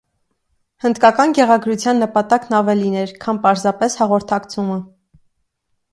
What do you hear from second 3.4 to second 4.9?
պարզապես հաղորդակցումը։